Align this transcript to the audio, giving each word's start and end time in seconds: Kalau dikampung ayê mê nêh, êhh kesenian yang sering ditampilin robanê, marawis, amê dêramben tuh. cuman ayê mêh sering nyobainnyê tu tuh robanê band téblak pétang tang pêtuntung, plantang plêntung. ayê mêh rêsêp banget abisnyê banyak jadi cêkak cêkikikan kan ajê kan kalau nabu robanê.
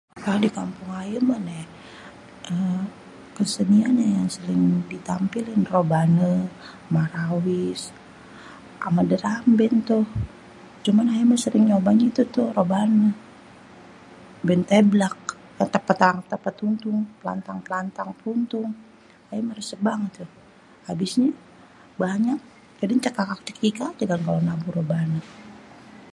Kalau 0.23 0.39
dikampung 0.45 0.89
ayê 1.01 1.19
mê 1.29 1.37
nêh, 1.47 1.65
êhh 2.55 2.81
kesenian 3.35 3.93
yang 4.17 4.29
sering 4.35 4.63
ditampilin 4.91 5.61
robanê, 5.73 6.33
marawis, 6.95 7.81
amê 8.85 9.01
dêramben 9.11 9.75
tuh. 9.89 10.05
cuman 10.85 11.07
ayê 11.13 11.23
mêh 11.29 11.41
sering 11.43 11.65
nyobainnyê 11.67 12.09
tu 12.17 12.23
tuh 12.35 12.47
robanê 12.59 13.07
band 14.47 14.63
téblak 14.71 15.17
pétang 15.87 16.19
tang 16.29 16.41
pêtuntung, 16.45 16.99
plantang 17.21 17.59
plêntung. 18.21 18.71
ayê 19.31 19.41
mêh 19.47 19.55
rêsêp 19.59 19.79
banget 19.87 20.27
abisnyê 20.91 21.31
banyak 22.01 22.39
jadi 22.79 22.93
cêkak 23.05 23.39
cêkikikan 23.47 23.79
kan 23.79 23.91
ajê 23.97 24.05
kan 24.11 24.19
kalau 24.25 24.41
nabu 24.47 24.67
robanê. 24.79 25.19